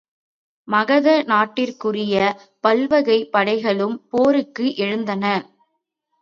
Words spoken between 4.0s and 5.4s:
போருக்கு எழுந்தன.